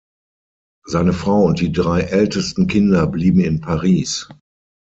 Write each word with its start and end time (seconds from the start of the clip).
Seine 0.83 1.13
Frau 1.13 1.43
und 1.43 1.59
die 1.59 1.71
drei 1.71 1.99
ältesten 2.01 2.65
Kinder 2.65 3.05
blieben 3.05 3.39
in 3.41 3.61
Paris. 3.61 4.27